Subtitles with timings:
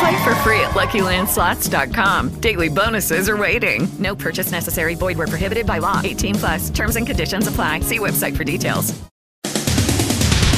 [0.00, 2.40] Play for free at LuckyLandSlots.com.
[2.40, 3.88] Daily bonuses are waiting.
[3.98, 4.94] No purchase necessary.
[4.94, 6.00] Void where prohibited by law.
[6.04, 6.70] 18 plus.
[6.70, 7.80] Terms and conditions apply.
[7.80, 8.92] See website for details.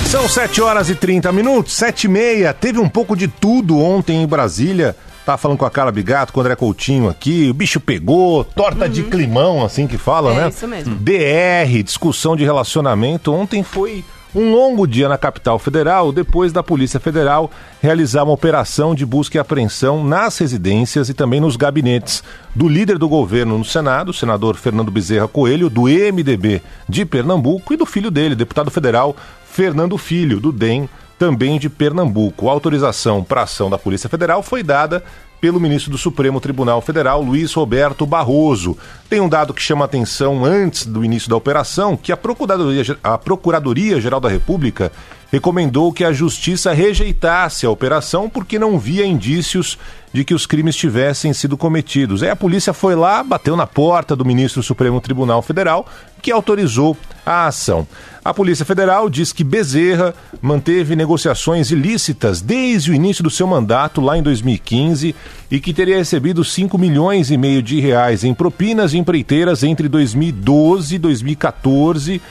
[0.06, 2.54] São 7 horas e 30 minutos, 7 e meia.
[2.54, 4.94] Teve um pouco de tudo ontem em Brasília.
[5.26, 7.50] Tava falando com a Carla Bigato, com o André Coutinho aqui.
[7.50, 10.48] O bicho pegou, torta de climão, assim que fala, É né?
[10.48, 10.94] isso mesmo.
[10.94, 13.34] DR, discussão de relacionamento.
[13.34, 14.04] Ontem foi
[14.36, 19.38] um longo dia na capital federal, depois da Polícia Federal realizar uma operação de busca
[19.38, 22.22] e apreensão nas residências e também nos gabinetes
[22.54, 27.72] do líder do governo no Senado, o senador Fernando Bezerra Coelho, do MDB de Pernambuco,
[27.72, 30.86] e do filho dele, deputado federal Fernando Filho, do DEM,
[31.18, 32.50] também de Pernambuco.
[32.50, 35.02] A autorização para ação da Polícia Federal foi dada
[35.40, 38.76] pelo ministro do Supremo Tribunal Federal, Luiz Roberto Barroso.
[39.08, 43.18] Tem um dado que chama atenção antes do início da operação, que a Procuradoria, a
[43.18, 44.90] Procuradoria Geral da República
[45.30, 49.78] recomendou que a Justiça rejeitasse a operação porque não via indícios
[50.16, 52.22] de que os crimes tivessem sido cometidos.
[52.22, 55.86] Aí a polícia foi lá, bateu na porta do ministro do Supremo Tribunal Federal,
[56.22, 57.86] que autorizou a ação.
[58.24, 64.00] A Polícia Federal diz que Bezerra manteve negociações ilícitas desde o início do seu mandato,
[64.00, 65.14] lá em 2015,
[65.50, 69.86] e que teria recebido 5 milhões e meio de reais em propinas de empreiteiras entre
[69.86, 72.22] 2012 e 2014,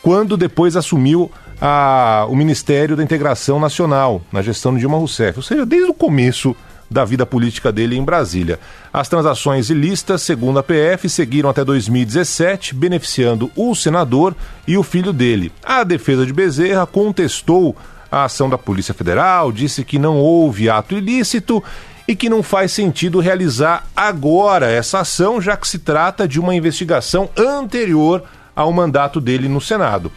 [0.00, 1.30] quando depois assumiu
[1.60, 5.38] a- o Ministério da Integração Nacional, na gestão de Dilma Rousseff.
[5.38, 6.56] Ou seja, desde o começo
[6.94, 8.60] da vida política dele em Brasília.
[8.92, 14.32] As transações ilícitas, segundo a PF, seguiram até 2017, beneficiando o senador
[14.64, 15.50] e o filho dele.
[15.64, 17.76] A defesa de Bezerra contestou
[18.12, 21.60] a ação da Polícia Federal, disse que não houve ato ilícito
[22.06, 26.54] e que não faz sentido realizar agora essa ação, já que se trata de uma
[26.54, 28.22] investigação anterior
[28.54, 30.12] ao mandato dele no Senado.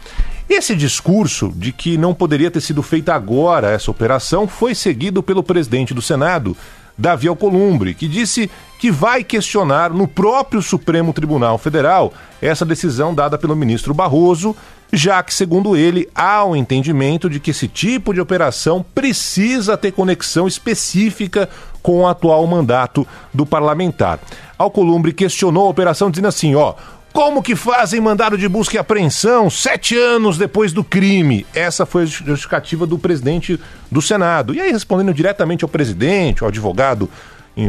[0.48, 5.42] Esse discurso de que não poderia ter sido feita agora essa operação foi seguido pelo
[5.42, 6.56] presidente do Senado,
[6.96, 8.50] Davi Alcolumbre, que disse
[8.80, 14.56] que vai questionar no próprio Supremo Tribunal Federal essa decisão dada pelo ministro Barroso,
[14.90, 19.92] já que, segundo ele, há um entendimento de que esse tipo de operação precisa ter
[19.92, 21.48] conexão específica
[21.82, 24.18] com o atual mandato do parlamentar.
[24.56, 26.74] Alcolumbre questionou a operação dizendo assim, ó,
[27.18, 31.44] como que fazem mandado de busca e apreensão sete anos depois do crime?
[31.52, 33.58] Essa foi a justificativa do presidente
[33.90, 34.54] do Senado.
[34.54, 37.10] E aí, respondendo diretamente ao presidente, ao advogado,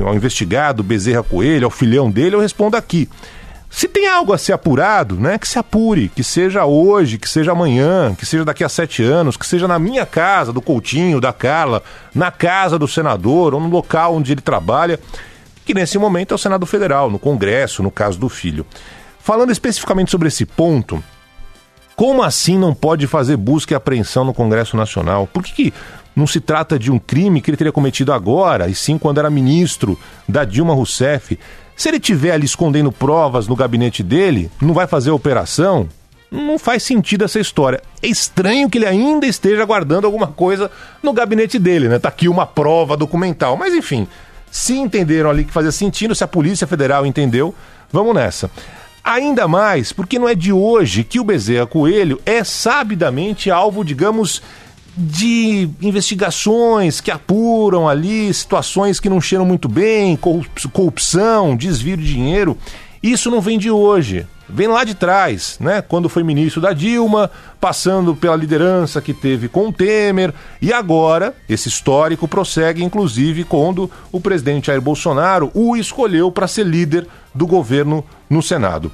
[0.05, 3.09] ao investigado, Bezerra Coelho, ao filhão dele, eu respondo aqui.
[3.71, 7.53] Se tem algo a ser apurado, né, que se apure, que seja hoje, que seja
[7.53, 11.33] amanhã, que seja daqui a sete anos, que seja na minha casa, do Coutinho, da
[11.33, 11.81] Carla,
[12.13, 14.99] na casa do senador ou no local onde ele trabalha,
[15.65, 18.63] que nesse momento é o Senado Federal, no Congresso, no caso do filho.
[19.29, 21.03] Falando especificamente sobre esse ponto,
[21.95, 25.27] como assim não pode fazer busca e apreensão no Congresso Nacional?
[25.27, 25.73] Por que, que
[26.15, 29.29] não se trata de um crime que ele teria cometido agora, e sim quando era
[29.29, 31.37] ministro da Dilma Rousseff?
[31.77, 35.87] Se ele tiver ali escondendo provas no gabinete dele, não vai fazer a operação?
[36.31, 37.83] Não faz sentido essa história.
[38.01, 40.71] É estranho que ele ainda esteja guardando alguma coisa
[41.03, 41.99] no gabinete dele, né?
[41.99, 43.55] Tá aqui uma prova documental.
[43.55, 44.07] Mas enfim,
[44.49, 47.53] se entenderam ali que fazia sentido, se a Polícia Federal entendeu,
[47.91, 48.49] vamos nessa.
[49.03, 54.41] Ainda mais porque não é de hoje que o Bezerra Coelho é sabidamente alvo, digamos,
[54.97, 62.05] de investigações que apuram ali situações que não cheiram muito bem, corrup- corrupção, desvio de
[62.05, 62.57] dinheiro.
[63.01, 65.81] Isso não vem de hoje, vem lá de trás, né?
[65.81, 67.29] Quando foi ministro da Dilma,
[67.59, 73.89] passando pela liderança que teve com o Temer, e agora esse histórico prossegue, inclusive, quando
[74.11, 78.91] o presidente Jair Bolsonaro o escolheu para ser líder do governo no Senado.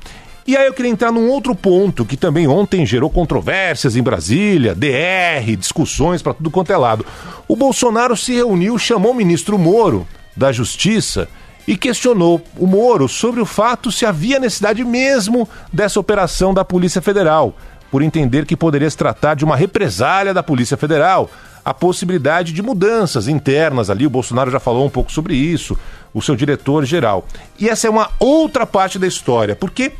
[0.47, 4.75] E aí eu queria entrar num outro ponto que também ontem gerou controvérsias em Brasília,
[4.75, 7.03] DR, discussões para tudo quanto é lado.
[7.47, 11.27] O Bolsonaro se reuniu, chamou o ministro Moro da Justiça
[11.67, 17.01] e questionou o Moro sobre o fato se havia necessidade mesmo dessa operação da Polícia
[17.01, 17.55] Federal.
[17.91, 21.29] por entender que poderia se tratar de uma represália da Polícia Federal,
[21.63, 24.05] a possibilidade de mudanças internas ali.
[24.05, 25.77] O Bolsonaro já falou um pouco sobre isso,
[26.13, 27.25] o seu diretor-geral.
[27.57, 29.93] E essa é uma outra parte da história, porque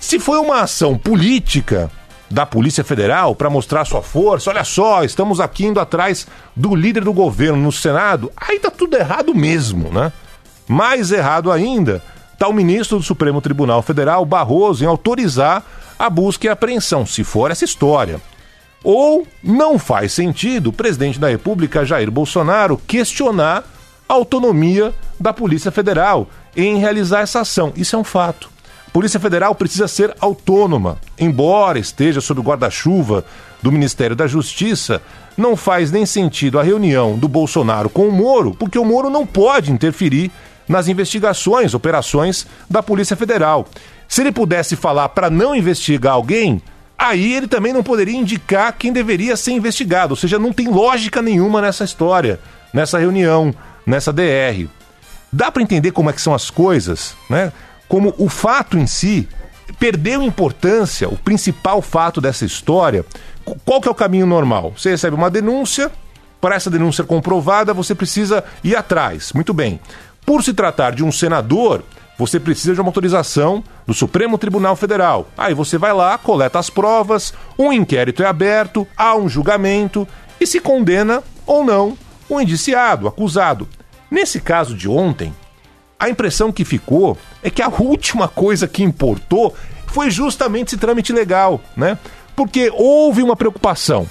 [0.00, 1.88] se foi uma ação política
[2.28, 6.26] da Polícia Federal para mostrar sua força, olha só, estamos aqui indo atrás
[6.56, 10.12] do líder do governo no Senado, aí tá tudo errado mesmo, né?
[10.68, 12.02] Mais errado ainda,
[12.38, 15.64] tá o ministro do Supremo Tribunal Federal, Barroso, em autorizar
[15.98, 18.20] a busca e apreensão, se for essa história.
[18.84, 23.64] Ou não faz sentido o presidente da República, Jair Bolsonaro, questionar
[24.08, 27.72] a autonomia da Polícia Federal em realizar essa ação.
[27.74, 28.48] Isso é um fato.
[28.86, 33.24] A Polícia Federal precisa ser autônoma, embora esteja sob o guarda-chuva
[33.60, 35.02] do Ministério da Justiça.
[35.36, 39.26] Não faz nem sentido a reunião do Bolsonaro com o Moro, porque o Moro não
[39.26, 40.30] pode interferir
[40.68, 43.66] nas investigações, operações da Polícia Federal.
[44.08, 46.62] Se ele pudesse falar para não investigar alguém,
[46.98, 50.12] aí ele também não poderia indicar quem deveria ser investigado.
[50.12, 52.40] Ou seja, não tem lógica nenhuma nessa história,
[52.72, 53.54] nessa reunião,
[53.84, 54.68] nessa DR.
[55.32, 57.52] Dá para entender como é que são as coisas, né?
[57.88, 59.28] Como o fato em si
[59.78, 63.04] perdeu importância, o principal fato dessa história.
[63.64, 64.72] Qual que é o caminho normal?
[64.76, 65.90] Você recebe uma denúncia,
[66.40, 69.32] para essa denúncia comprovada, você precisa ir atrás.
[69.32, 69.80] Muito bem.
[70.26, 71.84] Por se tratar de um senador,
[72.18, 75.28] você precisa de uma autorização do Supremo Tribunal Federal.
[75.38, 80.06] Aí você vai lá, coleta as provas, um inquérito é aberto, há um julgamento
[80.40, 81.96] e se condena ou não
[82.28, 83.68] o indiciado, acusado.
[84.10, 85.32] Nesse caso de ontem,
[85.98, 89.54] a impressão que ficou é que a última coisa que importou
[89.86, 91.96] foi justamente esse trâmite legal, né?
[92.34, 94.08] Porque houve uma preocupação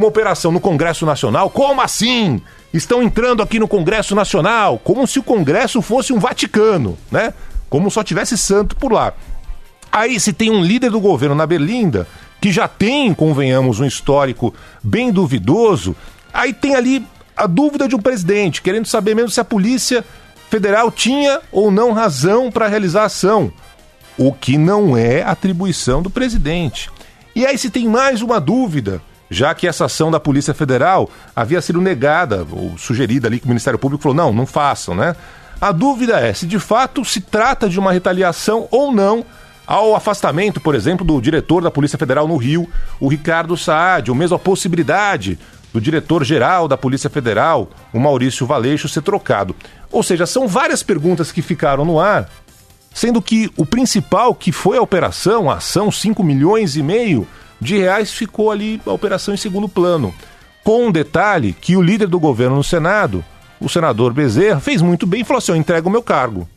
[0.00, 1.50] uma operação no Congresso Nacional.
[1.50, 2.40] Como assim?
[2.72, 7.32] Estão entrando aqui no Congresso Nacional, como se o Congresso fosse um Vaticano, né?
[7.70, 9.12] Como só tivesse santo por lá.
[9.92, 12.06] Aí, se tem um líder do governo na Berlinda,
[12.40, 14.52] que já tem, convenhamos, um histórico
[14.82, 15.94] bem duvidoso,
[16.32, 17.06] aí tem ali
[17.36, 20.04] a dúvida de um presidente, querendo saber mesmo se a Polícia
[20.50, 23.52] Federal tinha ou não razão para realizar a ação,
[24.18, 26.90] o que não é atribuição do presidente.
[27.34, 29.00] E aí, se tem mais uma dúvida,
[29.34, 33.48] já que essa ação da Polícia Federal havia sido negada ou sugerida ali que o
[33.48, 35.14] Ministério Público falou: não, não façam, né?
[35.60, 39.24] A dúvida é se de fato se trata de uma retaliação ou não
[39.66, 42.68] ao afastamento, por exemplo, do diretor da Polícia Federal no Rio,
[43.00, 45.38] o Ricardo Saad, ou mesmo a possibilidade
[45.72, 49.56] do diretor-geral da Polícia Federal, o Maurício Valeixo, ser trocado.
[49.90, 52.30] Ou seja, são várias perguntas que ficaram no ar,
[52.92, 57.26] sendo que o principal, que foi a operação, a ação 5 milhões e meio,
[57.64, 60.14] de reais ficou ali a operação em segundo plano.
[60.62, 63.24] Com um detalhe que o líder do governo no Senado,
[63.58, 66.48] o senador Bezerra, fez muito bem e falou assim: eu entrego o meu cargo.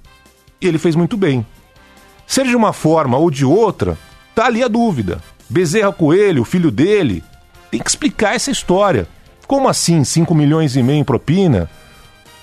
[0.61, 1.45] E ele fez muito bem.
[2.25, 3.97] Seja de uma forma ou de outra,
[4.35, 5.21] tá ali a dúvida.
[5.49, 7.23] Bezerra Coelho, o filho dele,
[7.71, 9.07] tem que explicar essa história.
[9.47, 11.69] Como assim 5 milhões e meio em propina?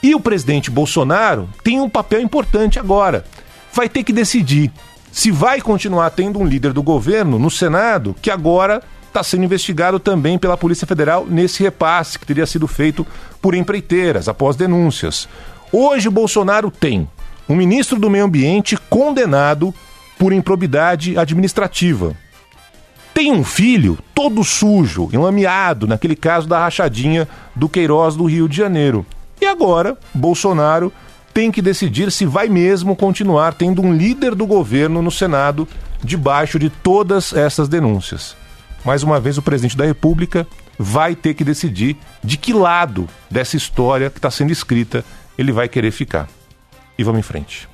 [0.02, 3.24] E o presidente Bolsonaro tem um papel importante agora.
[3.72, 4.72] Vai ter que decidir
[5.14, 10.00] se vai continuar tendo um líder do governo no Senado que agora está sendo investigado
[10.00, 13.06] também pela Polícia Federal nesse repasse que teria sido feito
[13.40, 15.28] por empreiteiras após denúncias.
[15.70, 17.08] Hoje, Bolsonaro tem
[17.48, 19.72] um ministro do Meio Ambiente condenado
[20.18, 22.16] por improbidade administrativa.
[23.14, 28.56] Tem um filho todo sujo, enlameado, naquele caso da rachadinha do Queiroz do Rio de
[28.56, 29.06] Janeiro.
[29.40, 30.92] E agora, Bolsonaro
[31.34, 35.68] tem que decidir se vai mesmo continuar tendo um líder do governo no Senado
[36.02, 38.36] debaixo de todas essas denúncias.
[38.84, 40.46] Mais uma vez, o presidente da República
[40.78, 45.04] vai ter que decidir de que lado dessa história que está sendo escrita
[45.36, 46.28] ele vai querer ficar.
[46.96, 47.68] E vamos em frente.